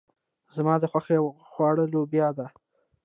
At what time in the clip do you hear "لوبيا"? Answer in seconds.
1.93-2.27